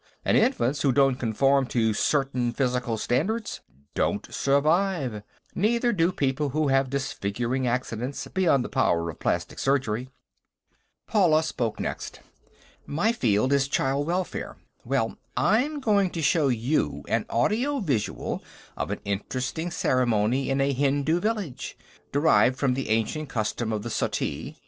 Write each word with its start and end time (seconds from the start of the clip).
And 0.25 0.35
infants 0.35 0.81
who 0.81 0.91
don't 0.91 1.17
conform 1.17 1.67
to 1.67 1.93
certain 1.93 2.53
physical 2.53 2.97
standards 2.97 3.61
don't 3.93 4.33
survive. 4.33 5.21
Neither 5.53 5.93
do 5.93 6.11
people 6.11 6.49
who 6.49 6.69
have 6.69 6.89
disfiguring 6.89 7.67
accidents 7.67 8.27
beyond 8.33 8.65
the 8.65 8.69
power 8.69 9.11
of 9.11 9.19
plastic 9.19 9.59
surgery." 9.59 10.09
Paula 11.05 11.43
spoke 11.43 11.79
next. 11.79 12.19
"My 12.87 13.11
field 13.11 13.53
is 13.53 13.67
child 13.67 14.07
welfare. 14.07 14.57
Well, 14.83 15.19
I'm 15.37 15.79
going 15.79 16.09
to 16.17 16.21
show 16.23 16.47
you 16.47 17.05
an 17.07 17.27
audio 17.29 17.77
visual 17.79 18.43
of 18.75 18.89
an 18.89 19.01
interesting 19.05 19.69
ceremony 19.69 20.49
in 20.49 20.61
a 20.61 20.73
Hindu 20.73 21.19
village, 21.19 21.77
derived 22.11 22.57
from 22.57 22.73
the 22.73 22.89
ancient 22.89 23.29
custom 23.29 23.71
of 23.71 23.83
the 23.83 23.91
suttee. 23.91 24.57